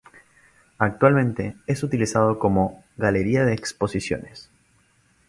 [0.79, 4.49] Actualmente es utilizado como galería de exposiciones.